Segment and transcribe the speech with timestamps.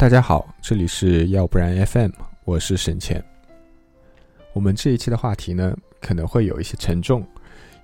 [0.00, 2.10] 大家好，这里是要不然 FM，
[2.46, 3.22] 我是沈倩。
[4.54, 7.22] 我们这一期的话题呢，可能会有一些沉重，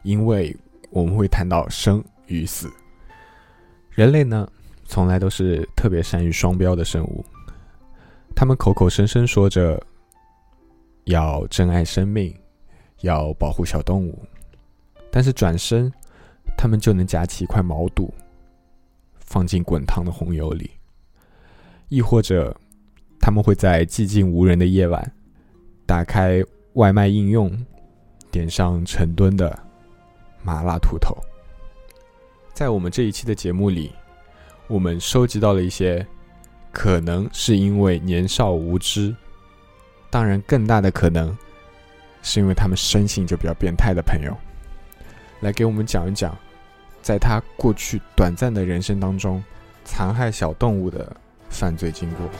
[0.03, 0.57] 因为
[0.89, 2.73] 我们会谈到生与死。
[3.91, 4.51] 人类呢，
[4.87, 7.23] 从来都是特别善于双标的生物，
[8.35, 9.79] 他们口口声声说着
[11.05, 12.35] 要珍爱生命，
[13.03, 14.19] 要保护小动物，
[15.11, 15.93] 但是转身，
[16.57, 18.11] 他们就能夹起一块毛肚，
[19.19, 20.71] 放进滚烫的红油里。
[21.89, 22.55] 亦或者，
[23.21, 25.13] 他们会在寂静无人的夜晚，
[25.87, 27.57] 打开外卖应用，
[28.31, 29.57] 点上成吨的
[30.43, 31.17] 麻辣兔头。
[32.53, 33.93] 在我们这一期的节目里，
[34.67, 36.05] 我们收集到了一些
[36.73, 39.15] 可能是因为年少无知，
[40.11, 41.37] 当然更大的可能
[42.21, 44.37] 是因为他们生性就比较变态的朋友，
[45.39, 46.37] 来给我们讲一讲，
[47.01, 49.41] 在他过去短暂的人生当中，
[49.85, 51.17] 残害小动物的。
[51.49, 52.31] 犯罪经过。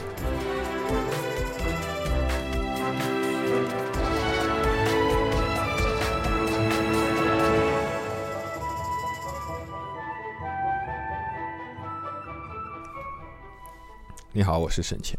[14.33, 15.19] 你好，我是沈倩。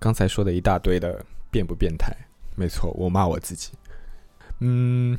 [0.00, 2.12] 刚才说的一大堆的变不变态？
[2.56, 3.70] 没错，我骂我自己。
[4.58, 5.16] 嗯，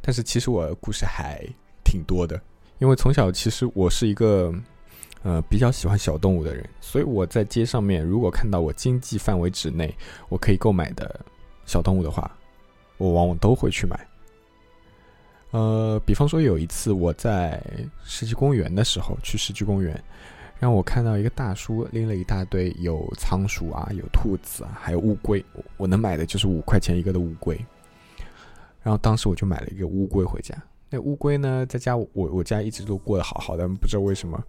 [0.00, 1.46] 但是其实我故事还
[1.84, 2.40] 挺多的，
[2.78, 4.52] 因为从小其实我是一个。
[5.22, 9.94] 呃，比较喜欢小动物的人，所以我在街上面，如果看到我经济范围之内
[10.30, 11.20] 我可以购买的
[11.66, 12.34] 小动物的话，
[12.96, 14.00] 我往往都会去买。
[15.50, 17.62] 呃，比方说有一次我在
[18.02, 20.02] 世纪公园的时候，去世纪公园，
[20.58, 25.44] 让我看到一个大叔拎了一大堆有仓鼠啊，有兔子啊，还有乌龟，
[25.76, 27.54] 我能买的就是五块钱一个的乌龟。
[28.82, 30.54] 然后当时我就买了一个乌龟回家。
[30.88, 34.42] 那乌龟呢，在家我我家一直都过得好好的，不知道为什么。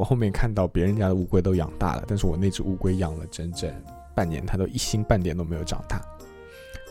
[0.00, 3.70] 我后面看到别人家的乌龟都养大了，但是我那只乌龟养了整整
[4.14, 6.00] 半年，它都一星半点都没有长大，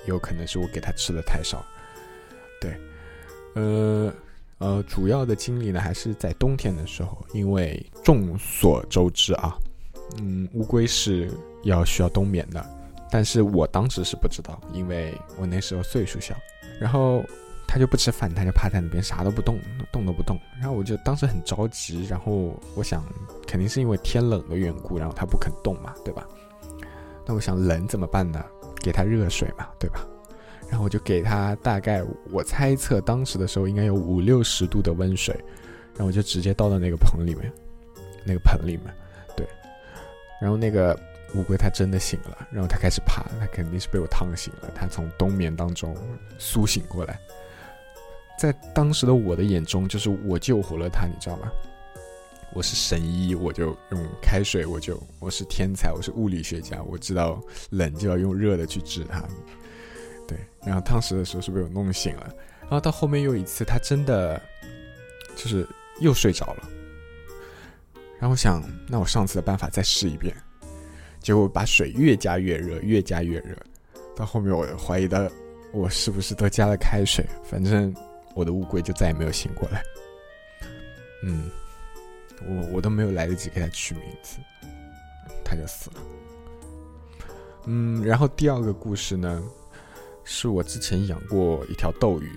[0.05, 1.65] 有可能是我给它吃的太少。
[2.61, 2.79] 对，
[3.55, 4.13] 呃
[4.59, 9.57] 呃，主要的经历呢还是在冬天的时候，因为众所周知啊，
[10.19, 11.31] 嗯，乌龟是
[11.63, 12.63] 要需要冬眠的，
[13.09, 16.35] 但是我当时是不知道，因为我那时候岁数小，
[16.79, 17.23] 然后。
[17.71, 19.59] 他就不吃饭，他就趴在那边啥都不动，
[19.91, 20.35] 动都不动。
[20.59, 23.03] 然后我就当时很着急，然后我想
[23.45, 26.27] 肯定是因为天冷的缘故，然后他不肯动嘛，对吧？
[27.27, 28.43] 那我想冷怎么办呢？
[28.81, 30.03] 给他热水嘛，对吧？
[30.67, 35.35] 然后我就给他大概我猜测当时的时候应该有五六十度的温水，
[35.93, 37.53] 然后我就直接倒到那个盆里面，
[38.25, 38.85] 那个盆里面，
[39.35, 39.47] 对。
[40.41, 40.99] 然后那个
[41.35, 45.95] 乌龟它真的醒了，然后它开始爬，它肯定是被我烫醒了，它从冬眠当中
[46.39, 47.19] 苏醒过来。
[48.39, 51.51] 在当时的我的眼中，就是我救活了他，你知道吗？
[52.53, 57.37] 我是神医，我就用开水，我就我是天才，我是物理学家，我知道
[57.69, 59.21] 冷就要用热的去治它。
[60.25, 64.41] 对，然后当时的时候是被我弄醒了，然后到后面又一次，他真的
[65.35, 65.67] 就是
[65.99, 66.69] 又睡着了。
[68.19, 70.33] 然后我想，那我上次的办法再试一遍，
[71.19, 73.53] 结果把水越加越热，越加越热，
[74.15, 75.29] 到后面我怀疑到
[75.73, 77.93] 我是不是都加了开水，反正。
[78.33, 79.83] 我的乌龟就再也没有醒过来。
[81.23, 81.49] 嗯，
[82.47, 84.37] 我我都没有来得及给它取名字，
[85.43, 85.95] 它就死了。
[87.65, 89.43] 嗯，然后第二个故事呢，
[90.23, 92.31] 是我之前养过一条斗鱼。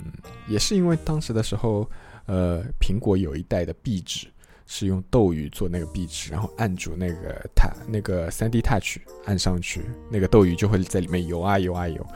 [0.00, 0.12] 嗯，
[0.46, 1.88] 也是因为当时的时候，
[2.26, 4.28] 呃，苹果有一代的壁纸
[4.66, 12.06] 是用斗鱼做那个壁纸，然后按住那个它那个三 D Touch 按上去，那个斗鱼就会在里面游啊游啊游，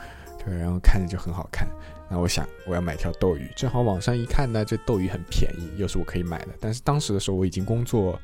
[0.45, 1.67] 对，然后看着就很好看。
[2.09, 6.49] 那我想，我要买条斗鱼，正好网上一看呢，这斗鱼很便宜，又是我可以买的。
[6.59, 8.19] 但是当时的时候，我已经工作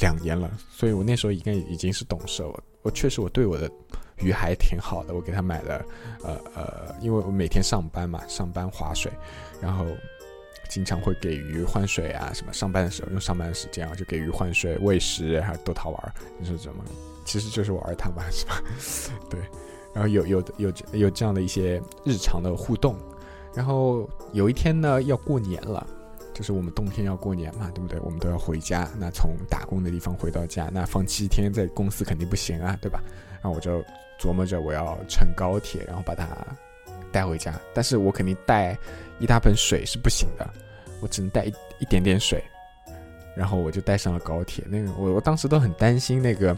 [0.00, 2.62] 两年了，所以我那时候应该已经是懂事了。
[2.82, 3.70] 我确实我对我的
[4.18, 5.84] 鱼还挺好的，我给他买了，
[6.22, 9.10] 呃呃，因为我每天上班嘛，上班划水，
[9.60, 9.86] 然后
[10.68, 16.82] 经常会给鱼换水啊，什么上班的时候用上班时间啊，就给鱼换水、喂食，还有逗它玩儿，你说怎么？
[17.24, 18.62] 其实就是玩它嘛，是吧？
[19.30, 19.40] 对，
[19.94, 22.96] 然后有有有有这样的一些日常的互动。
[23.54, 25.86] 然后有一天呢，要过年了，
[26.32, 27.98] 就是我们冬天要过年嘛，对不对？
[28.00, 28.88] 我们都要回家。
[28.98, 33.02] 那从打工的地方回到家，那放七天在公司肯定不行啊，对吧？
[33.42, 33.82] 然后我就
[34.20, 36.26] 琢磨着我要乘高铁，然后把它
[37.10, 37.58] 带回家。
[37.74, 38.78] 但是我肯定带
[39.18, 40.48] 一大盆水是不行的，
[41.00, 42.42] 我只能带一一点点水。
[43.36, 44.64] 然后我就带上了高铁。
[44.68, 46.56] 那个我我当时都很担心那个，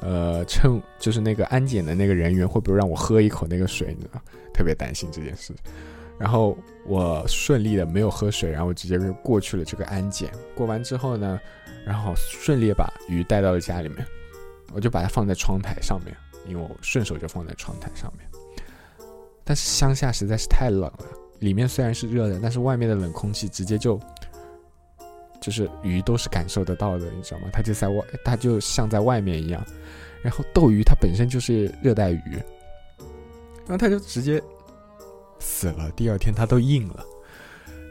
[0.00, 4.20] 呃，乘就是那个安检的那个人员会不会让我喝一口那个水呢？
[4.52, 5.54] 特别担心这件事。
[6.20, 6.54] 然后
[6.86, 10.30] 我顺利的没有喝水，然后直接就过去了这个安检。
[10.54, 11.40] 过完之后呢，
[11.82, 14.06] 然后顺利把鱼带到了家里面，
[14.74, 16.14] 我就把它放在窗台上面，
[16.46, 18.28] 因为我顺手就放在窗台上面。
[19.44, 21.06] 但是乡下实在是太冷了，
[21.38, 23.98] 里面虽然是热的，但是外面的冷空气直接就，
[25.40, 27.48] 就是鱼都是感受得到的，你知道吗？
[27.50, 29.64] 它就在外，它就像在外面一样。
[30.22, 32.36] 然后斗鱼它本身就是热带鱼，
[33.66, 34.38] 然后它就直接
[35.40, 35.90] 死了。
[35.96, 37.04] 第二天它都硬了。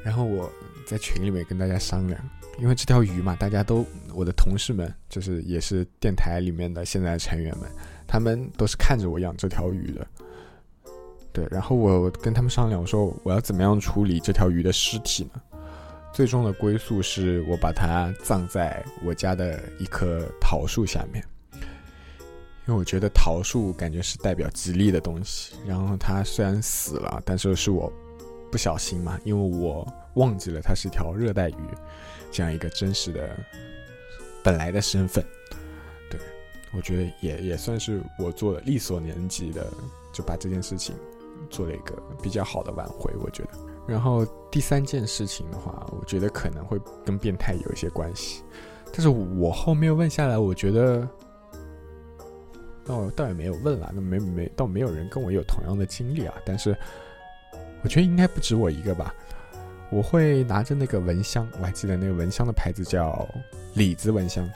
[0.05, 0.49] 然后我
[0.87, 2.17] 在群里面跟大家商量，
[2.57, 7.69] 因为这条鱼嘛，大家都我的同事们就是也是电台里面的现在成员们，
[8.07, 10.07] 他们都是看着我养这条鱼的。
[11.33, 15.41] 对，然后我跟他们商量，我说我要怎么样处理这条鱼的尸体呢？
[16.11, 21.23] 最终的归宿是我把它葬在我家的一棵桃树下面。
[22.69, 27.91] 因为我觉得桃树感觉是代表吉利的东西，然后它虽然死了，但是是我
[28.51, 31.55] 不小心嘛，因为我忘记了它是一条热带鱼，
[32.31, 33.35] 这样一个真实的
[34.43, 35.25] 本来的身份。
[36.11, 36.19] 对，
[36.71, 39.65] 我觉得也也算是我做的力所能及的，
[40.13, 40.95] 就把这件事情
[41.49, 43.11] 做了一个比较好的挽回。
[43.19, 43.49] 我觉得，
[43.87, 48.43] 然后第三件事情的话，我觉得可能会跟变态有一些关系，
[48.91, 51.09] 但是我后面问下来，我觉得。
[52.89, 56.33] 倒倒也没有问了，那没没倒没有人跟我有同样的经历啊。
[56.43, 56.75] 但是
[57.83, 59.13] 我觉得应该不止我一个吧。
[59.91, 63.27] 我会拿着那个蚊香，我还记得那个蚊香的牌子叫
[63.75, 64.49] 李子蚊香。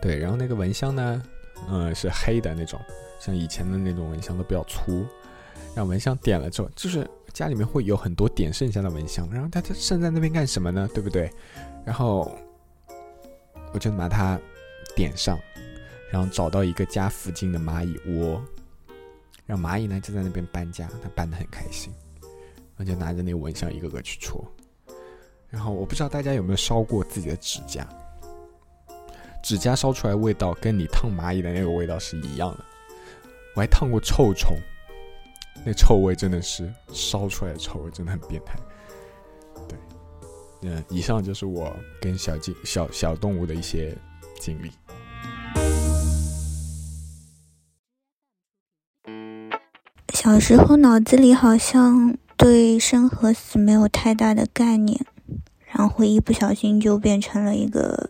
[0.00, 1.22] 对，然后那个蚊香呢，
[1.68, 2.78] 嗯，是黑的那种，
[3.18, 5.06] 像以前的那种蚊香都比较粗。
[5.74, 10.86] 让蚊香点了之后，就是家里面会有很多点剩下的蚊香，然后它剩在那边干什么呢？
[10.92, 11.30] 对不对？
[11.84, 12.30] 然后
[13.72, 14.38] 我就拿它
[14.94, 15.38] 点上。
[16.12, 18.44] 然后找到一个家附近的蚂蚁窝，
[19.46, 24.46] 让蚂蚁呢就在那边搬家，它搬得很开心，然后就拿着那个蚊香一个个去戳。
[25.48, 27.88] 然后我不知道大家有没有烧过自己的指甲，
[29.42, 32.64] 指甲烧出来味道跟你烫蚂蚁的那个味道是一样的。
[33.56, 34.54] 我还烫过臭虫，
[35.64, 38.58] 那臭味真的是烧出来的臭味，真的很变态。
[39.66, 39.78] 对，
[40.60, 43.96] 嗯，以上就是我跟小鸡小小动物的一些
[44.38, 44.70] 经历。
[50.22, 55.04] 小时候脑子里好像对生和死没有太大的概念，
[55.66, 58.08] 然后一不小心就变成了一个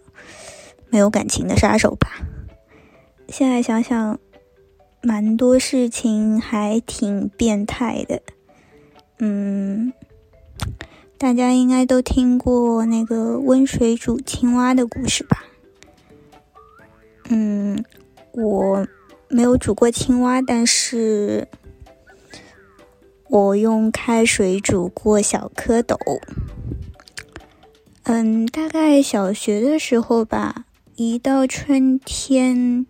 [0.90, 2.20] 没有感情的杀手吧。
[3.28, 4.18] 现在想想，
[5.00, 8.20] 蛮多事情还挺变态的。
[9.18, 9.94] 嗯，
[11.16, 15.44] 大家应该都听过那个温水煮青蛙的故事吧？
[17.30, 17.82] 嗯，
[18.32, 18.86] 我
[19.30, 21.48] 没有煮过青蛙，但是。
[23.32, 26.20] 我用开水煮过小蝌蚪。
[28.02, 32.84] 嗯，大概小学的时候吧，一到春天，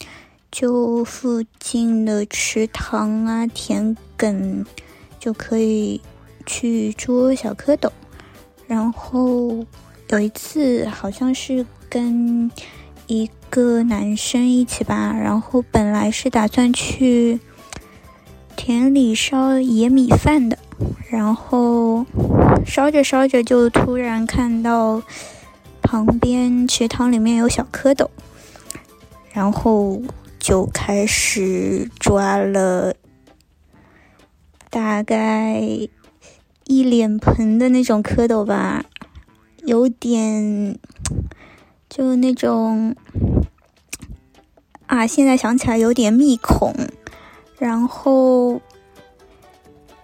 [0.50, 4.67] 就附近的池塘啊、田埂
[5.21, 6.00] 就可以
[6.44, 7.89] 去捉小蝌蚪。
[8.67, 9.65] 然后
[10.09, 12.50] 有一次，好像是跟
[13.06, 17.39] 一个男生一起吧，然后本来是打算去。
[18.64, 20.56] 田里烧野米饭的，
[21.11, 22.06] 然后
[22.64, 25.03] 烧着烧着就突然看到
[25.82, 28.08] 旁边池塘里面有小蝌蚪，
[29.32, 30.01] 然后
[30.39, 32.94] 就开始抓了
[34.70, 35.60] 大概
[36.65, 38.84] 一脸盆的那种蝌蚪吧，
[39.65, 40.79] 有点
[41.89, 42.94] 就那种
[44.87, 46.72] 啊，现在想起来有点密孔。
[47.63, 48.61] 然后，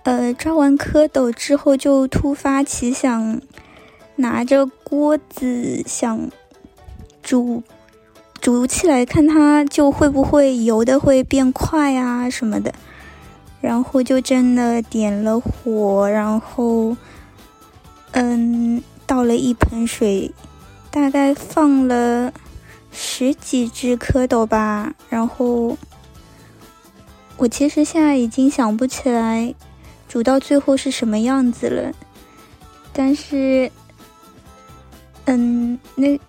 [0.04, 3.40] 呃，抓完蝌蚪之后，就突发奇想，
[4.14, 6.30] 拿着锅子想
[7.20, 7.64] 煮
[8.40, 12.72] 煮起来，看它就会不会游的会变快啊什么的。
[13.60, 16.96] 然后就真的点了火，然后，
[18.12, 20.32] 嗯，倒了一盆水，
[20.92, 22.32] 大概放了
[22.92, 25.76] 十几只蝌蚪吧，然后。
[27.38, 29.54] 我其实现在已经想不起来
[30.08, 31.92] 煮到最后是什么样子了，
[32.92, 33.70] 但是，
[35.26, 36.20] 嗯，那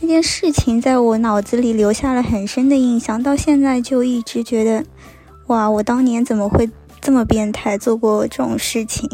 [0.00, 4.84] 那件事情在我脑子里留下了很深的印象，到现在就一直觉得，
[5.46, 6.68] 哇，我当年怎么会
[7.00, 9.08] 这么变态，做过这种事情？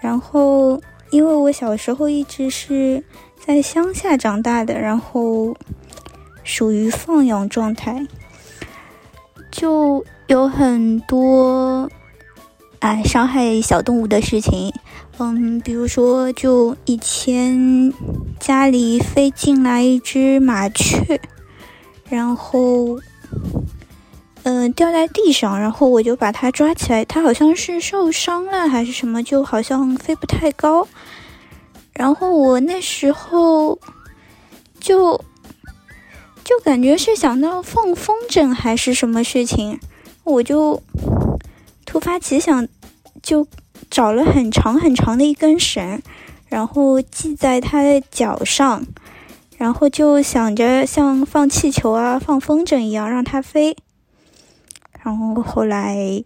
[0.00, 0.80] 然后，
[1.10, 3.02] 因为我小时候一直是
[3.44, 5.56] 在乡下长大的，然后
[6.44, 8.06] 属于放养状态。
[9.50, 11.90] 就有很多
[12.78, 14.72] 哎伤害小动物的事情。
[15.18, 17.92] 嗯，比如说，就以前
[18.38, 21.20] 家里飞进来一只麻雀，
[22.08, 22.98] 然后，
[24.44, 30.88] 嗯，掉在地上，然后我就把它抓起来，它好像是受伤了还是什么，就好像飞不太高。
[31.92, 33.78] 然后我那时候
[34.80, 35.22] 就
[36.50, 39.78] 就感觉是想到放风筝还是什么事情，
[40.24, 40.82] 我就
[41.86, 42.66] 突发奇想，
[43.22, 43.46] 就。
[43.88, 46.00] 找了很长很长的一根绳，
[46.46, 48.86] 然后系在它的脚上，
[49.58, 53.76] 然后就想着像放气球啊、放风筝一样让它飞。
[55.02, 56.22] 然后后来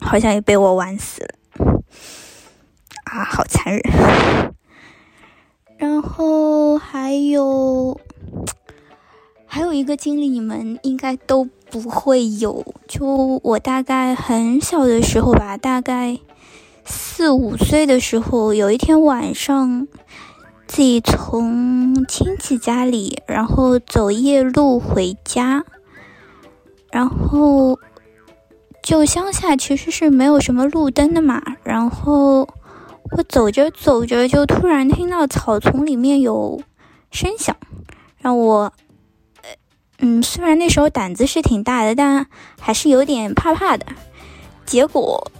[0.00, 1.84] 好像也被我玩死了，
[3.04, 3.82] 啊，好残忍！
[5.78, 8.00] 然后还有
[9.48, 11.48] 还有一个经历，你们应该都。
[11.70, 16.18] 不会有，就我大概很小的时候吧，大概
[16.82, 19.86] 四五岁的时候，有一天晚上，
[20.66, 25.66] 自己从亲戚家里，然后走夜路回家，
[26.90, 27.78] 然后
[28.82, 32.48] 就乡下其实是没有什么路灯的嘛，然后
[33.10, 36.62] 我走着走着就突然听到草丛里面有
[37.10, 37.54] 声响，
[38.16, 38.72] 让我。
[40.00, 42.26] 嗯，虽然那时候胆子是挺大的，但
[42.60, 43.84] 还是有点怕怕的。
[44.64, 45.30] 结果，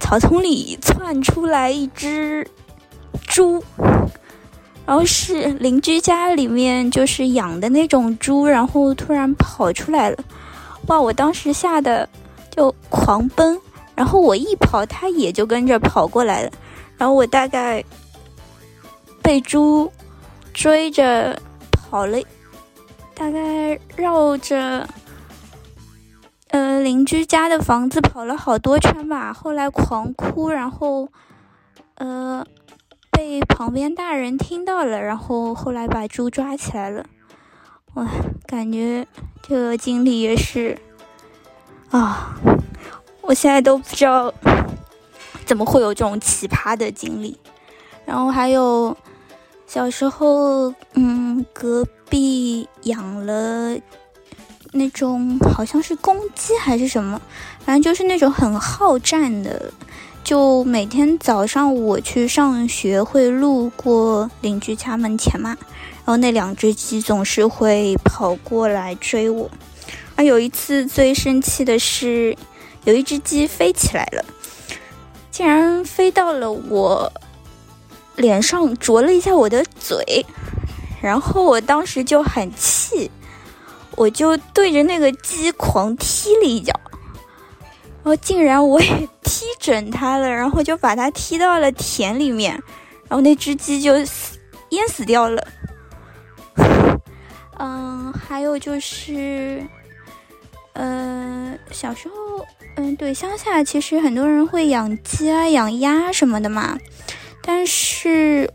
[0.00, 2.44] 草丛里窜出来一只
[3.26, 3.62] 猪，
[4.84, 10.18] 然后是邻居家里面就是养的那种猪，然后突然跑出来了。
[10.88, 11.00] 哇！
[11.00, 12.08] 我当时吓得
[12.50, 13.56] 就狂奔，
[13.94, 16.50] 然后我一跑，它也就跟着跑过来了。
[16.98, 17.84] 然后我大概
[19.22, 19.90] 被猪
[20.52, 21.40] 追着
[21.70, 22.18] 跑了。
[23.14, 24.88] 大概绕着
[26.48, 31.08] 呃邻居家的房子跑了好多圈吧，后来狂哭，然后
[31.94, 32.44] 呃
[33.10, 37.06] 被旁边大人听到了，然后后来把猪抓起来了。
[37.94, 38.08] 哇，
[38.46, 39.06] 感觉
[39.42, 40.78] 这个经历也是
[41.90, 42.34] 啊，
[43.20, 44.32] 我现在都不知道
[45.44, 47.38] 怎么会有这种奇葩的经历。
[48.04, 48.96] 然后还有
[49.66, 51.86] 小时候，嗯，隔。
[52.12, 53.74] 壁养了
[54.72, 57.18] 那种好像是公鸡还是什么，
[57.64, 59.72] 反正就是那种很好战的。
[60.22, 65.56] 就每天早上我去上学会路过邻居家门前嘛，
[66.04, 69.50] 然后那两只鸡总是会跑过来追我。
[70.14, 72.36] 而有一次最生气的是，
[72.84, 74.22] 有一只鸡飞起来了，
[75.30, 77.10] 竟然飞到了我
[78.16, 80.26] 脸上啄了一下我的嘴。
[81.02, 83.10] 然后我当时就很气，
[83.96, 86.72] 我就对着那个鸡狂踢了一脚，
[87.58, 92.52] 然后竟然我也踢准它了，然后就把它踢到了田里面，
[93.08, 94.38] 然后那只鸡就死
[94.70, 95.44] 淹死掉了。
[97.58, 99.66] 嗯，还有就是，
[100.74, 102.14] 呃，小时候，
[102.76, 106.78] 嗯，对，乡下其实很多人会养鸡啊、养鸭什么的嘛，
[107.42, 108.48] 但是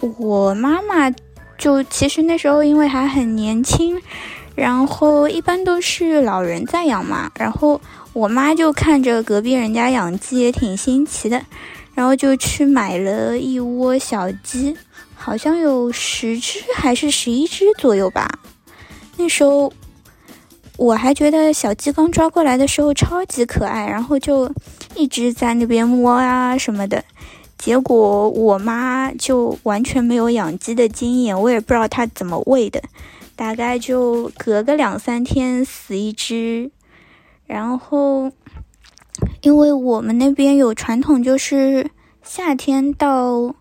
[0.00, 1.12] 我妈妈。
[1.60, 4.00] 就其实那时候因为还很年轻，
[4.54, 7.78] 然后一般都是老人在养嘛，然后
[8.14, 11.40] 我妈就看着隔壁人家养鸡也挺新奇的，
[11.94, 14.74] 然后就去买了一窝小鸡，
[15.14, 18.26] 好像有十只还是十一只左右吧。
[19.18, 19.70] 那时候
[20.78, 24.50] 我还觉得小鸡刚抓过来的时候超级可爱，然后就
[24.94, 27.04] 一直在那边摸啊什么的。
[27.60, 32.82] 结果我妈就完全没有养鸡的经验，我也不知道她怎么喂的，
[33.36, 36.70] 大概就隔个两三天死一只。
[37.46, 38.32] 然后，
[39.42, 41.90] 因为我们那边有传统，就是
[42.22, 43.54] 夏天到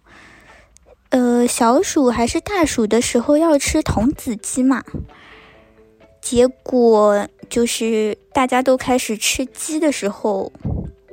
[1.10, 4.82] 呃小暑还是大暑的时候要吃童子鸡嘛。
[6.22, 10.53] 结果就是大家都开始吃鸡的时候，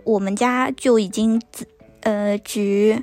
[0.04, 1.42] 我们家就已经
[2.06, 3.02] 呃，只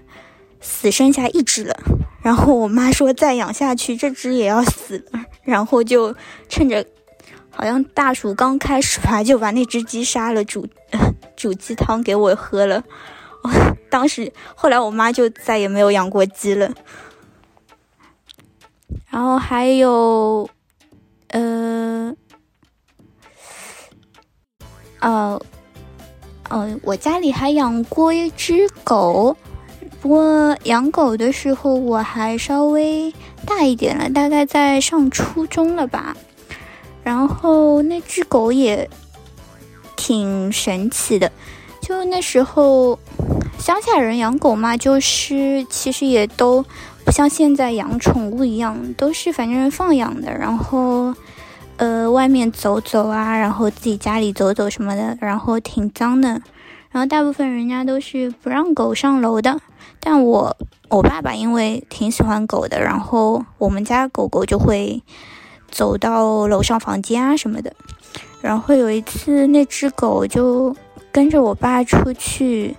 [0.62, 1.76] 死剩下一只了，
[2.22, 6.16] 然后我妈说再养下去这只也要死了，然后就
[6.48, 6.86] 趁着
[7.50, 10.66] 好像大暑刚开始吧，就把那只鸡杀了，煮
[11.36, 12.82] 煮鸡汤给我喝了。
[13.92, 16.72] 当时后来我妈就再也没有养过鸡了。
[19.10, 20.50] 然后还有，
[21.28, 22.16] 呃，
[25.02, 25.42] 呃。
[26.50, 29.36] 嗯，我家里还养过一只狗，
[30.02, 33.14] 不过养狗的时候我还稍微
[33.46, 36.16] 大一点了，大概在上初中了吧。
[37.04, 38.90] 然后那只狗也
[39.96, 41.32] 挺神奇的。
[41.82, 42.98] 就那时候，
[43.58, 46.64] 乡下人养狗嘛，就是其实也都
[47.04, 51.14] 不像现在养宠物一样，都是反正放养的，然后
[51.84, 56.30] 呃外面走走啊，然后自己家里走走什么的，然后挺脏的。
[56.92, 59.60] 然后大部分人家都是不让狗上楼的，
[60.00, 60.56] 但我
[60.90, 65.04] 我爸爸因为挺喜欢狗的，然后我们家狗狗就会
[65.70, 67.74] 走到楼上房间啊什么的。
[68.42, 70.76] 然后有一次，那只狗就。
[71.14, 72.76] 跟着我爸出去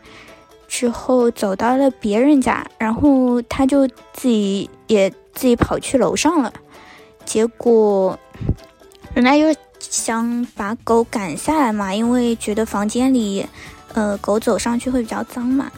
[0.66, 6.52] 之后，走到了别人家，然后他就自己也自己跑去楼上了。
[7.24, 8.18] 结果
[9.14, 13.46] 人家又想把狗赶下来嘛，因为觉得房间里，
[13.92, 15.70] 呃，狗走上去会比较脏嘛。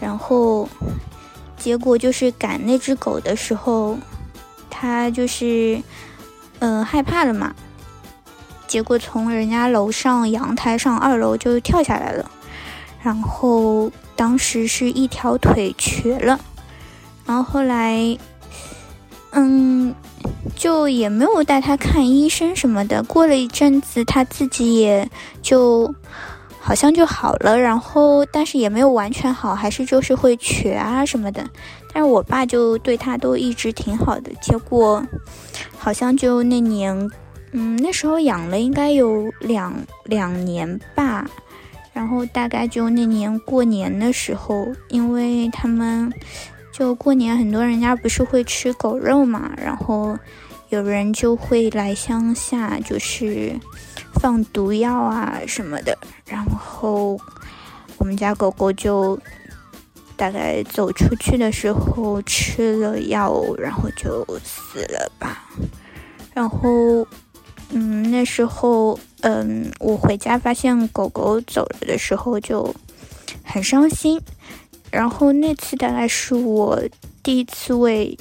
[0.00, 0.68] 然后
[1.56, 3.96] 结果就是赶那只狗的时候，
[4.68, 5.80] 它就是，
[6.58, 7.54] 呃，害怕了嘛。
[8.66, 12.30] 结果从人家楼上阳台上二楼就跳下来了，
[13.02, 16.40] 然后当时是一条腿瘸了，
[17.24, 18.18] 然后后来，
[19.30, 19.94] 嗯，
[20.54, 23.02] 就也没有带他看医生什么的。
[23.02, 25.08] 过了一阵子，他自己也
[25.42, 25.94] 就
[26.60, 31.44] 好像就好了，然后但是也没有完全好，还是就是会瘸啊什么的。
[31.92, 35.02] 但是我爸就对他都一直挺好的，结果
[35.76, 37.10] 好像就那年。
[37.52, 39.74] 嗯，那时候养了应该有两
[40.04, 41.28] 两年吧，
[41.92, 46.12] 然后大概就那年过年的时候，因为他们
[46.80, 50.18] 就过年很多人家不是会吃狗肉嘛，然后
[50.70, 53.54] 有人就会来乡下，就是
[54.14, 55.94] 放毒药啊什么的，
[56.24, 57.20] 然后
[57.98, 59.20] 我们家狗狗就
[60.16, 65.44] 大概走出去的时候吃了药，然后就死了吧，
[66.32, 67.06] 然后。
[67.72, 72.74] 嗯，那时候，嗯，我回家发现狗狗走了的时候就
[73.44, 74.20] 很伤心。
[74.90, 76.80] 然后那次大概是我
[77.22, 78.16] 第一次为，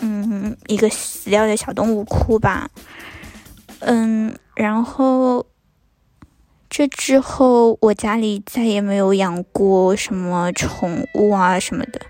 [0.00, 2.68] 嗯，一个死掉的小动物哭吧。
[3.80, 5.46] 嗯，然后
[6.68, 12.00] 这之后我家里再也没有养过什么宠物啊什么的。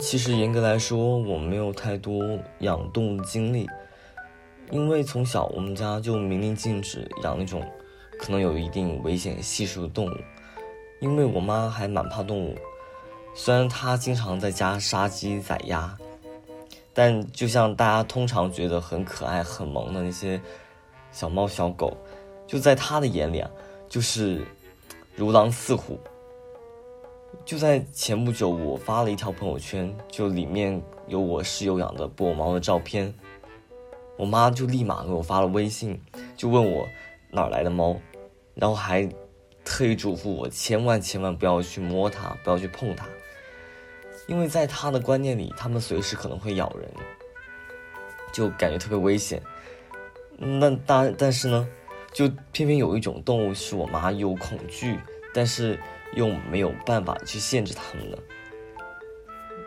[0.00, 3.68] 其实严格来说，我没有太多养动物经历，
[4.70, 7.62] 因为从小我们家就明令禁止养那种
[8.18, 10.16] 可能有一定危险系数的动物。
[11.00, 12.54] 因为我妈还蛮怕动物，
[13.34, 15.96] 虽然她经常在家杀鸡宰鸭，
[16.92, 20.38] 但就像大家通常觉得很可爱、很萌的那些
[21.10, 21.96] 小猫小狗，
[22.46, 23.50] 就在她的眼里啊，
[23.88, 24.44] 就是
[25.16, 25.98] 如狼似虎。
[27.46, 33.12] 就在前不久，我发了一条朋友圈，就里面有我室友养的布偶猫的照片。
[34.20, 35.98] 我妈就立马给我发了微信，
[36.36, 36.86] 就问我
[37.30, 37.96] 哪来的猫，
[38.54, 39.08] 然后还
[39.64, 43.06] 特意嘱咐我千万千万不要去摸它，不要去碰它，
[44.26, 46.86] 因为在她的观念里，它们随时可能会咬人，
[48.30, 49.40] 就感觉特别危险。
[50.36, 51.66] 那但但是呢，
[52.12, 54.98] 就偏偏有一种动物是我妈又恐惧，
[55.32, 55.78] 但是。
[56.16, 58.18] 又没有办法去限制它们的，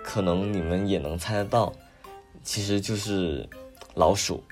[0.03, 1.71] 可能你们也能猜得到，
[2.43, 3.47] 其实就是
[3.95, 4.43] 老鼠。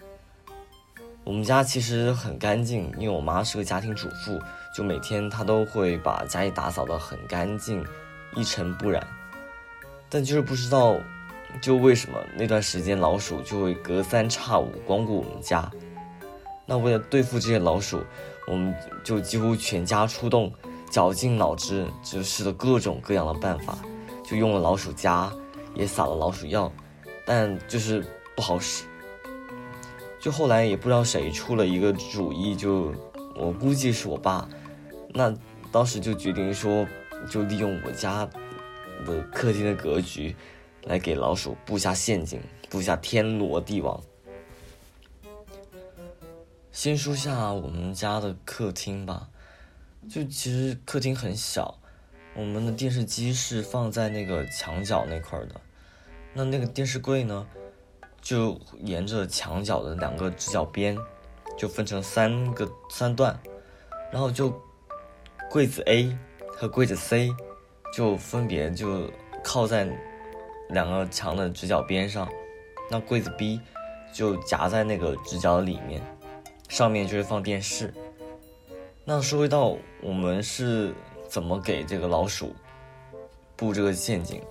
[1.24, 4.40] 我们家其实很干净，因为我妈是个家庭主妇，
[4.76, 7.86] 就每天她都会把家里打扫得很干净，
[8.36, 9.06] 一尘不染。
[10.10, 10.98] 但就是不知道，
[11.62, 15.72] 就为什么那段时间老鼠就会隔三差五光顾我们家。
[16.66, 18.04] 那为了对付这些老鼠，
[18.48, 18.74] 我们
[19.04, 20.52] 就几乎全家出动。
[20.90, 23.78] 绞尽脑汁，就试了各种各样的办法，
[24.26, 25.32] 就用了老鼠夹，
[25.74, 26.70] 也撒了老鼠药，
[27.26, 28.84] 但就是不好使。
[30.22, 32.94] 就后来也不知道谁出了一个主意，就
[33.36, 34.48] 我估计是我爸，
[35.10, 35.36] 那
[35.72, 36.88] 当时就决定说，
[37.28, 38.30] 就利用我家
[39.04, 40.36] 的客厅的格局，
[40.84, 44.00] 来给老鼠布下陷阱，布下天罗地网。
[46.72, 49.28] 先说下我们家的客厅吧。
[50.10, 51.80] 就其实客厅很小，
[52.36, 55.62] 我们的电视机是放在那个墙角那块的，
[56.34, 57.48] 那那个电视柜呢，
[58.22, 60.98] 就沿着墙角的两个直角边，
[61.58, 63.38] 就分成三个三段，
[64.12, 64.54] 然后就
[65.50, 66.16] 柜子 A
[66.56, 67.30] 和柜子 C
[67.94, 69.10] 就分别就
[69.44, 69.90] 靠在
[70.70, 72.30] 两个墙的直角边上，
[72.90, 73.60] 那柜子 B
[74.14, 76.02] 就夹在那个直角里面，
[76.70, 77.94] 上面就是放电视。
[79.04, 80.94] 那说回到我们是
[81.28, 82.56] 怎么给这个老鼠
[83.56, 84.42] 布这个陷阱？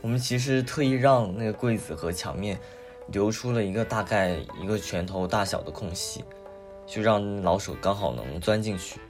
[0.00, 2.58] 我们其实特意让那个柜子和墙面
[3.08, 6.24] 留出了一个大概一个拳头大小的空隙，
[6.86, 9.00] 就让老鼠刚好能钻进去。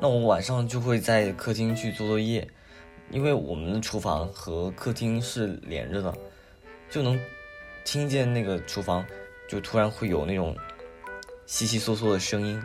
[0.00, 2.46] 那我晚上就会在客厅去做作业，
[3.10, 6.14] 因为我们的厨房和客厅是连着的，
[6.90, 7.18] 就能
[7.82, 9.02] 听见那个厨房
[9.48, 10.54] 就突然会有那种
[11.46, 12.62] 悉悉嗦嗦的声音，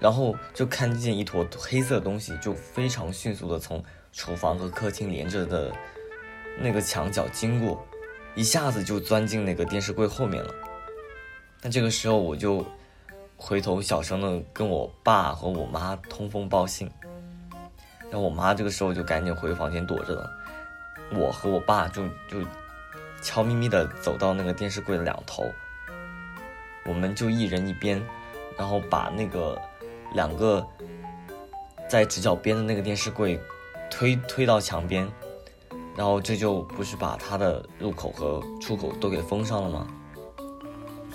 [0.00, 3.80] 然后就看见一坨黑色东西，就非常迅速的从
[4.18, 5.72] 厨房和客厅连着的
[6.58, 7.80] 那个墙角经过，
[8.34, 10.52] 一下子就钻进那个电视柜后面了。
[11.62, 12.66] 那这个时候我就。
[13.40, 16.90] 回头小声的跟我爸和我妈通风报信，
[18.10, 20.28] 然后我妈这个时候就赶紧回房间躲着了，
[21.12, 22.44] 我和我爸就就
[23.22, 25.44] 悄咪咪的走到那个电视柜的两头，
[26.84, 28.04] 我们就一人一边，
[28.58, 29.56] 然后把那个
[30.14, 30.66] 两个
[31.88, 33.40] 在直角边的那个电视柜
[33.90, 35.08] 推推到墙边，
[35.96, 39.86] 然后这就不是把它的入口和出口都给封上了吗？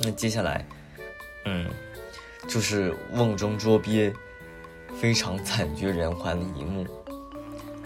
[0.01, 0.67] 那接下来，
[1.45, 1.69] 嗯。
[2.45, 4.13] 就是瓮中捉鳖，
[4.99, 6.85] 非常惨绝人寰的一幕。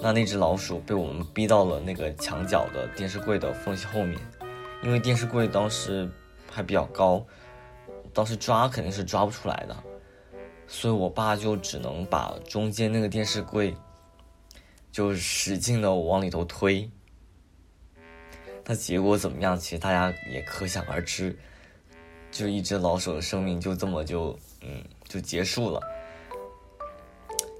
[0.02, 4.19] 那那只老鼠被我们逼到了那个墙角的电视柜的缝隙后面，
[4.82, 6.10] 因为电视柜当时
[6.52, 7.23] 还比较高，
[8.12, 9.78] 当时抓肯定是抓不出来的，
[10.65, 13.78] 所以我爸就只能把中间那个电视柜
[14.97, 16.89] 就使劲的往里头推。
[18.65, 19.55] 那结果怎么样？
[19.55, 21.38] 其实大家也可想而知，
[22.31, 24.36] 就一只老鼠的生命就这么就。
[24.62, 25.79] 嗯，就结束了。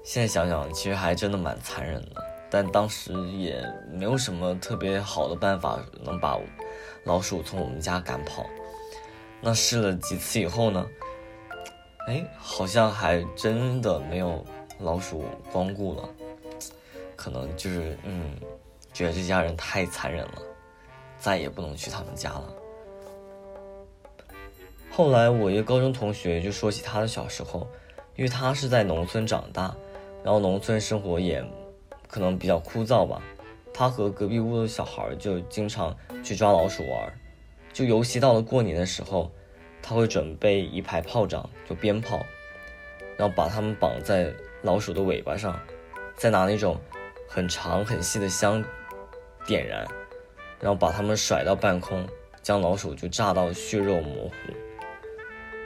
[0.02, 2.20] 现在想想，其实还真的蛮残忍的，
[2.50, 6.36] 但当时也没有什么特别好的办法能把
[7.04, 8.44] 老鼠从我们家赶跑。
[9.40, 10.84] 那试了几次以后呢？
[12.08, 14.44] 哎，好像还真的没有
[14.80, 16.08] 老鼠光顾了。
[17.18, 18.36] 可能就是嗯，
[18.92, 20.34] 觉得这家人太残忍了，
[21.18, 22.54] 再也不能去他们家了。
[24.88, 27.66] 后来我一个高中同学就说起他的小时候，
[28.14, 29.74] 因为他是在农村长大，
[30.22, 31.44] 然后农村生活也
[32.06, 33.20] 可能比较枯燥吧。
[33.74, 37.20] 他和隔壁屋的小孩就经常去抓老鼠玩，
[37.72, 39.28] 就尤其到了过年的时候，
[39.82, 42.24] 他会准备一排炮仗，就鞭炮，
[43.16, 45.60] 然后把它们绑在老鼠的尾巴上，
[46.16, 46.76] 再拿那种
[47.28, 48.64] 很长很细的香
[49.46, 49.86] 点燃，
[50.60, 52.08] 然后把它们甩到半空，
[52.42, 54.32] 将老鼠就炸到血肉模糊。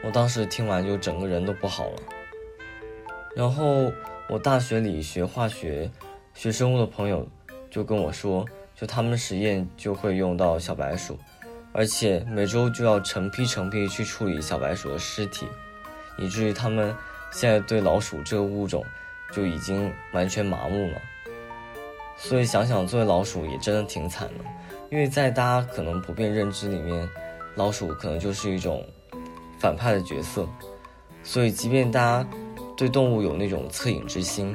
[0.05, 1.97] 我当时听完就整个人都不好了。
[3.37, 3.93] 然后
[4.29, 5.89] 我大学里学化学、
[6.35, 7.27] 学生物的朋友
[7.71, 8.45] 就跟我说，
[8.75, 11.17] 就他们实验就会用到小白鼠，
[11.73, 15.47] 而且每周就要成批成批去处理小白鼠的尸体，
[16.19, 16.95] 以至于他们
[17.31, 18.85] 现在对老鼠这个物种
[19.33, 21.01] 就已经完全麻木了。
[22.23, 24.45] 所以想想作为老鼠也真的挺惨的，
[24.91, 27.09] 因为在大家可能普遍认知里面，
[27.57, 28.83] 老鼠可能就是一种。
[29.59, 30.45] 反派的角色，
[31.23, 32.29] 所以即便大家
[32.77, 34.53] 对动物有那种恻隐之心，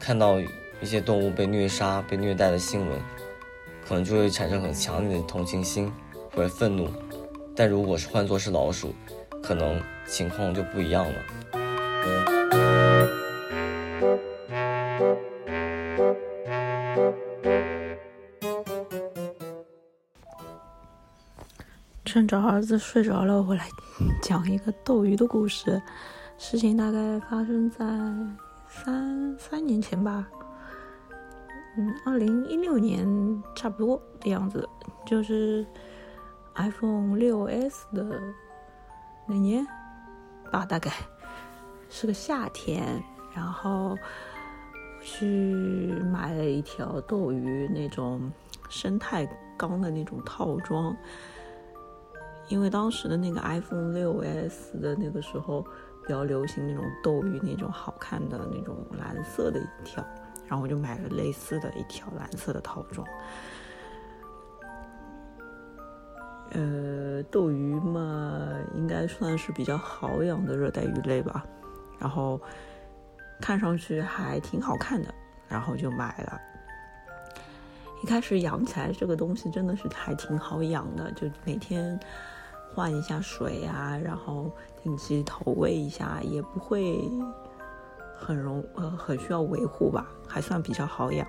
[0.00, 0.40] 看到
[0.80, 2.98] 一些动物被虐杀、被虐待的新闻，
[3.86, 5.92] 可能就会产生很强烈的同情心
[6.34, 6.88] 或者愤怒。
[7.54, 8.94] 但如果是换作是老鼠，
[9.42, 12.31] 可能情况就不一样了。
[22.12, 23.66] 趁着儿子睡着了，我来
[24.20, 25.80] 讲一个斗鱼的故事。
[26.36, 27.86] 事情大概发生在
[28.68, 30.28] 三三年前吧，
[31.78, 33.02] 嗯，二零一六年
[33.54, 34.68] 差不多的样子，
[35.06, 35.64] 就是
[36.56, 38.20] iPhone 六 S 的
[39.26, 39.66] 那年
[40.50, 40.92] 吧，大概
[41.88, 43.02] 是个夏天，
[43.34, 43.96] 然后
[45.00, 45.24] 去
[46.12, 48.30] 买了一条斗鱼那种
[48.68, 50.94] 生态缸的那种套装。
[52.52, 55.62] 因为当时的那个 iPhone 六 S 的那个时候
[56.02, 60.04] 比较流行那种斗鱼那种好看的那种蓝色的一条，
[60.46, 63.08] 然后我就买了类似的一条蓝色的套装。
[66.50, 71.46] 呃，斗鱼嘛，应该算是比较好养的热带鱼类吧，
[71.98, 72.38] 然后
[73.40, 75.08] 看上去还挺好看的，
[75.48, 76.38] 然后就买了。
[78.02, 81.98] 一开始养起来这个东西真的是还挺好养的，就每天。
[82.74, 84.50] 换一下水啊，然后
[84.82, 87.10] 定期投喂一下，也不会
[88.16, 91.26] 很容呃很需要维护吧，还算比较好养。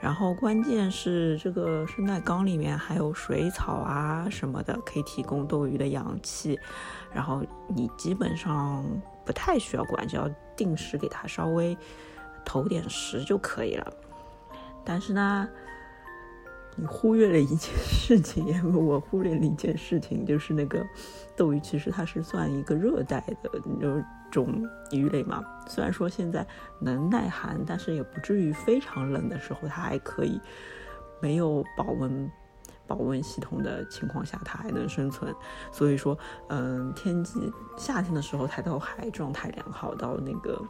[0.00, 6.58] 然后关键是这个生态缸里面还有水草啊什么的，可以提供斗鱼的氧气。
[7.12, 8.84] 然后你基本上
[9.24, 11.76] 不太需要管，只要定时给它稍微
[12.44, 13.92] 投点食就可以了。
[14.84, 15.48] 但是呢。
[16.76, 20.84] 你忽略了一件事情， 因为我忽略了一件事情，就是那个
[21.36, 25.44] 斗鱼其实它是算一个热带的那种鱼类嘛。
[25.68, 26.46] 虽然说现在
[26.80, 30.40] 能耐寒，但是也不至于非常冷的时候，它还可以
[31.20, 32.30] 没有保温
[32.86, 35.32] 保温系统的情况下，它还能生存。
[35.70, 40.60] 所以说，嗯，天气夏天的时候它都还状态良好，到那个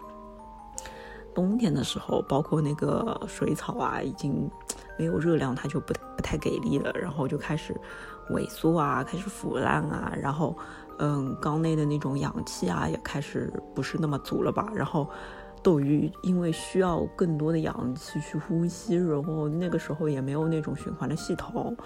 [1.34, 4.50] 冬天的时候，包括那个水草啊，已经。
[4.98, 7.74] 没有热量，它就不不太给力了，然后就开始
[8.30, 10.56] 萎缩啊，开始腐烂啊，然后，
[10.98, 14.70] 嗯，缸内的那种氧气啊也开始不是那么足了吧？
[14.74, 15.08] 然后
[15.62, 21.76] 斗鱼因为需要更多的氧气去呼吸，然后那个时候也没有那种循环的系统，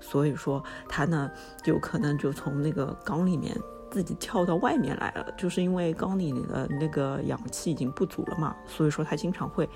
[0.00, 1.30] 所以说它呢
[1.62, 3.54] 就可能就从那个缸里面
[3.90, 9.68] 自己跳到外面来了，就是因为缸里的那个氧气已经不足了嘛，所以说它经常会，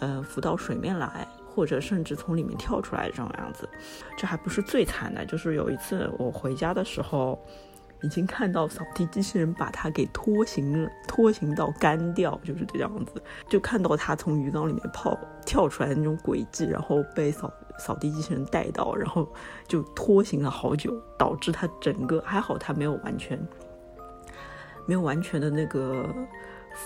[0.00, 1.26] 呃，浮到水面来。
[1.54, 3.68] 或者甚至从里面跳出来这种样子，
[4.16, 5.24] 这还不是最惨的。
[5.26, 7.38] 就是有一次我回家的时候，
[8.02, 13.20] 已经看到扫地机器人把它给拖行了，拖行到干掉，就是这样子。
[13.48, 19.28] 就看到它从鱼缸里面泡跳出来的那种轨迹，然后被扫扫地机器人带到，然后
[19.66, 23.36] 就拖行了好久，导致它整个还好，它没有完全
[24.86, 26.08] 没有完全的那个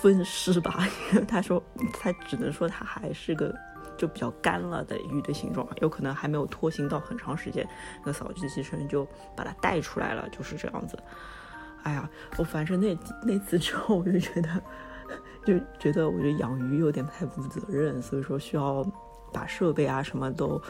[0.01, 0.89] 分尸吧。
[1.29, 3.55] 他说他只能说他还是个。
[4.03, 7.65] 就比较干了的鱼的形状，有可能还没有拖行到很长时间，
[8.05, 10.99] 那扫地机器人就把它带出来了，就是这样子。
[11.85, 14.49] 哎呀，我反正那那次之后，我就觉得，
[15.47, 18.85] 就觉得我觉得养鱼有点太不负责任，所以说需要
[19.33, 20.61] 把设备啊什么都，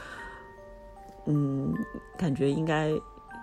[1.24, 1.72] 嗯，
[2.18, 2.92] 感觉应该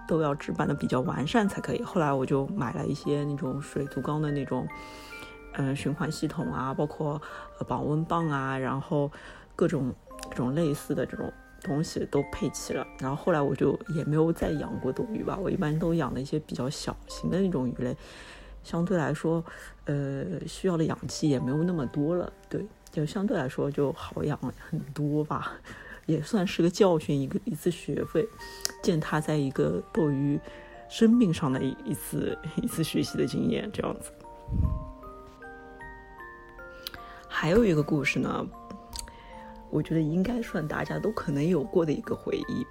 [0.08, 1.82] 都要置办的比较完善才可以。
[1.82, 4.68] 后来我就买了一些那种水族缸的那种，
[5.54, 7.20] 嗯，循环系统啊，包括
[7.68, 9.12] 保温棒啊，然后。
[9.60, 9.94] 各种
[10.30, 11.30] 这种类似的这种
[11.62, 15.38] 东西都配齐了，然后后来我就也没有再养过斗鱼吧。
[15.38, 17.94] 我一般都养的一些比较小型的那种鱼类，
[18.64, 19.44] 相对来说，
[19.84, 22.32] 呃，需要的氧气也没有那么多了。
[22.48, 25.52] 对，就相对来说就好养很多吧，
[26.06, 28.26] 也算是个教训，一个一次学费，
[28.82, 30.40] 践踏在一个斗鱼
[30.90, 34.10] 生命上的一一次一次学习的经验，这样子。
[37.28, 38.48] 还有一个故事呢。
[39.72, 42.66] 我觉得应该算大家都可能有过的一个回忆，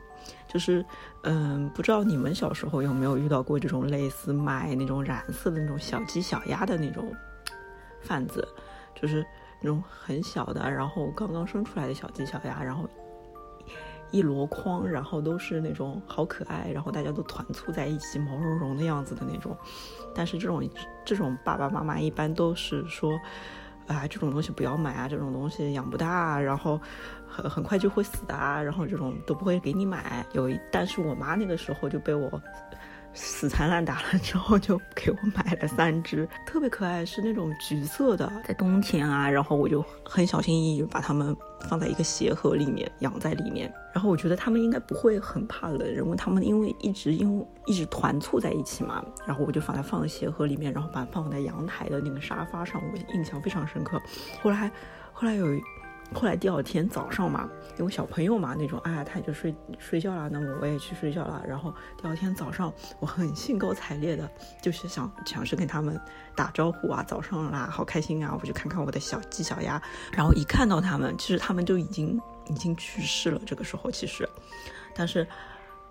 [0.49, 0.85] 就是，
[1.23, 7.15] 嗯，不知道你们小时候有没有遇到过这种类似卖那种染色的那种小鸡小鸭的那种
[8.01, 8.47] 贩子，
[8.95, 9.25] 就是
[9.61, 12.89] 那种很小的，然后刚刚生出来的小鸡小鸭，然后
[14.11, 19.57] 一箩筐，然后都是那种好可爱，然后大家都团簇在一起，毛茸茸的样子的那种。
[20.15, 20.69] 但是这种
[21.05, 23.19] 这种爸爸妈妈一般都是说。
[23.88, 25.09] 啊，这种东西不要买啊！
[25.09, 26.81] 这种东西养不大，然后
[27.27, 28.62] 很很快就会死的啊！
[28.62, 30.24] 然后这种都不会给你买。
[30.33, 32.31] 有一，但是我妈那个时候就被我。
[33.20, 38.31] 死缠烂打了之后，就给我买了三只，特别可爱，是那种橘色的。
[38.46, 41.37] 在冬天啊，然后我就很小心翼翼把它们
[41.68, 43.72] 放在一个鞋盒里面养在里面。
[43.92, 49.04] 然后我觉得它们应该不会很怕冷，因为它们因为一直因为一直团簇在一起嘛。
[49.26, 54.00] 然后我就把它放在鞋盒里面，然后把它放在阳台的那个沙发上，我印象非常深刻。
[54.40, 54.70] 后来，
[55.12, 55.46] 后来有。
[56.14, 61.42] 后来第二天早上嘛，因为小朋友嘛那种，哎，他就睡睡觉了，那么我也去睡觉了。
[61.47, 64.29] 然后第二天早上，我很兴高采烈的，
[64.62, 66.01] 就是想想是跟他们
[66.35, 68.35] 打招呼啊，早上啦，好开心啊！
[68.40, 73.38] 我就看看我的小鸡小鸭，然后一看到他们，其实他们就已经已经去世了。
[73.44, 74.27] 这个时候其实，
[74.94, 75.27] 但是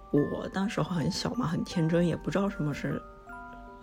[0.10, 3.00] 我当时候很小嘛，很天真，也不知道什么是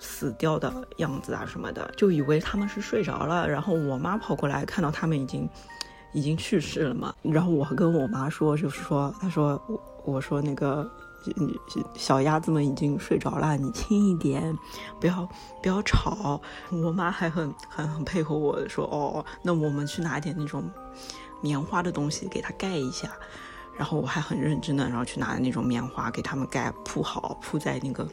[0.01, 3.49] 死掉的样子啊什么的，就以为他们是睡着了。
[3.49, 5.49] 然后我妈跑过来，看到他们已经。
[6.14, 7.12] 已经去世了嘛？
[7.22, 10.88] 然后我跟我妈说，就是说，她说我我说那个
[11.94, 14.57] 小鸭子们已经睡着了，你轻一点，
[15.00, 15.29] 不要
[15.61, 16.40] 不要吵。
[16.70, 20.62] 我妈还很很很配合我说，哦，那我们去拿点那种
[21.42, 23.11] 棉花的东西给它盖一下。
[23.77, 28.09] 然后我还很认真的，然后去拿那种棉花给他们盖铺好，铺在那个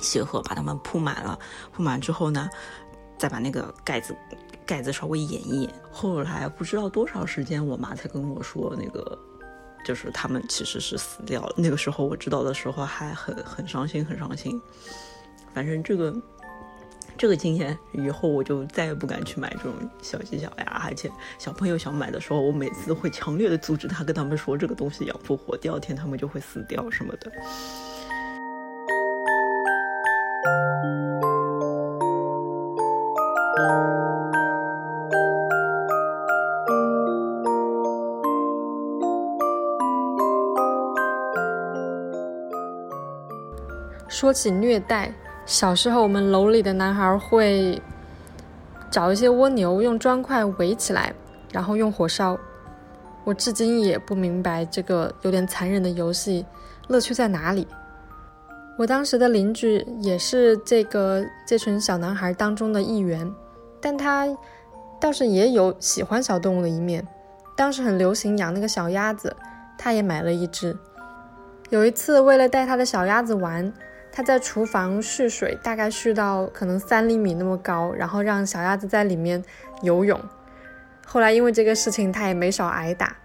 [0.00, 1.38] 鞋盒，把它们铺满了。
[1.72, 2.48] 铺满之后呢，
[3.18, 4.16] 再把那个盖子。
[4.68, 9.18] 盖子稍微掩一掩，后来不知道多少时间，我妈才跟我说，那个
[9.82, 11.54] 就是他们其实是死掉了。
[11.56, 14.60] 那个时候我知道的时候还很很伤心，很伤心。
[15.54, 16.14] 反正这个
[17.16, 27.32] 这个经验以后我就再也不敢去买这种小鸡小鸭，而且小朋友想买的时候，我每次都会强烈的阻止他，跟他们说这个东西养不活，第二天他们就会死掉什么的。
[44.18, 45.12] 说起虐待，
[45.46, 47.80] 小时候我们楼里的男孩会
[48.90, 51.14] 找一些蜗牛，用砖块围起来，
[51.52, 52.36] 然后用火烧。
[53.22, 56.44] 我至今也不明白这个有点残忍的游戏
[56.88, 57.64] 乐趣在哪里。
[58.76, 63.32] 我当时的邻居也是这个这群小男孩当中的一员，
[63.80, 64.26] 但他
[65.00, 67.06] 倒是也有喜欢小动物的一面。
[67.56, 69.36] 当时很流行养那个小鸭子，
[69.78, 70.76] 他也买了一只。
[71.70, 73.72] 有一次，为了带他的小鸭子玩，
[74.18, 79.40] 他在厨房蓄水，大概蓄到可能三厘米那么高，然后让小鸭子在里面
[79.82, 80.20] 游泳。
[81.06, 83.16] 后来因为这个事情，他也没少挨打。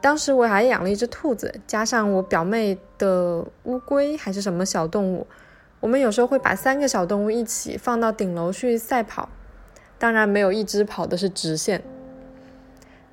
[0.00, 5.28] 当时我还养了一只兔子，加上我表妹的乌龟还是什么小动物，
[5.78, 9.28] 我们有时候会把三个小动物一起放到顶楼去赛跑，
[9.96, 11.84] 当然没有一只跑的是直线。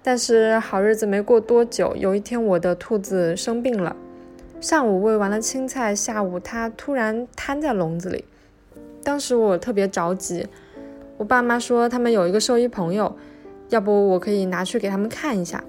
[0.01, 3.95] 但是好日子没过多久，有一天我的兔子生病了。
[4.61, 8.25] 上午喂完了青菜，下午它突然瘫在笼子里。
[9.03, 10.45] 当时我特别着急，
[11.17, 13.15] 我爸妈说他们有一个兽医朋友，
[13.69, 15.63] 要不我可以拿去给他们看一下。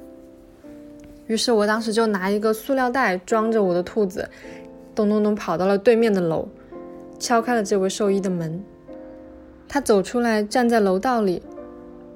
[1.27, 4.29] 于是我当时就拿一个塑料袋装着我的兔子，
[4.95, 6.49] 咚咚咚跑到了对面的楼，
[7.21, 8.61] 敲开了这位兽医的门。
[9.69, 11.43] 他走出来，站在楼道里。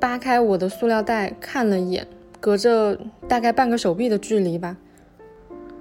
[0.00, 2.06] 扒开我的塑料袋看了一眼，
[2.40, 4.76] 隔着大概半个手臂的距离吧，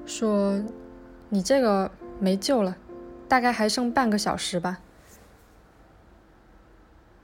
[0.05, 0.61] 说
[1.33, 2.77] ：“你这个没救了，
[3.27, 4.79] 大概还剩半个小时吧。”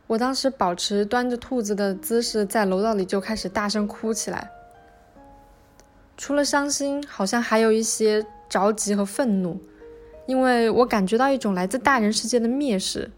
[0.07, 4.49] 我当时保持端着兔子的姿势，在楼道里就开始大声哭起来。
[6.17, 9.61] 除了伤心，好像还有一些着急和愤怒，
[10.25, 13.11] 因为我感觉到一种来自大人世界的蔑视，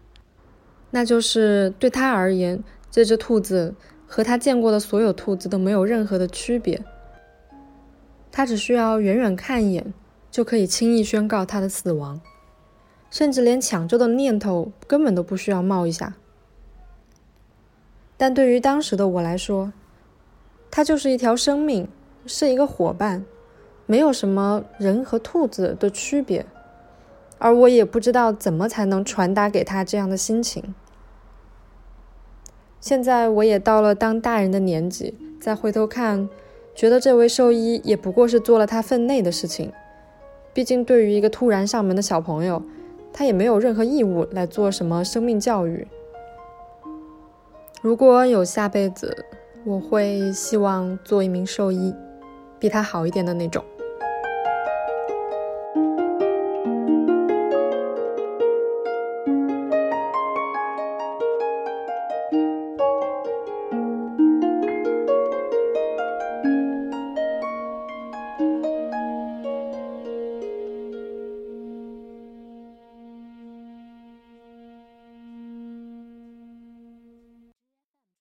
[0.90, 2.62] 那就是对他而言。
[2.90, 3.74] 这只兔子
[4.06, 6.84] 和他见过的所有兔子都没有任何的区别，
[8.30, 9.94] 他只需要远远看一眼，
[10.32, 12.18] 就可以轻易宣告它的死亡，
[13.10, 16.14] 甚至连抢救的念头根本都不需要冒一下。
[18.16, 19.72] 但对于当时的我来说，
[20.70, 21.86] 它就是一条生命，
[22.24, 23.26] 是一个伙伴，
[23.84, 26.46] 没有什么人和兔子的区别，
[27.38, 30.74] 而我也不知道怎么才能传达给他这样的心情。
[32.80, 36.28] 现在我也到了当大人的年纪，再回头看，
[36.74, 39.70] 觉得这位兽医也不过是做了他分内的事情。
[40.54, 42.62] 毕竟，对于一个突然上门的小朋友，
[43.12, 45.86] 他也没有任何义务来做什么生命教育。
[47.80, 49.24] 如果有下辈子，
[49.64, 51.94] 我会希望做一名兽医，
[52.58, 53.64] 比他好一点的那种。